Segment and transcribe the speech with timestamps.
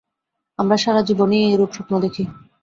[0.59, 2.23] আমরা সারা জীবনটাই এইরূপ স্বপ্ন দেখি।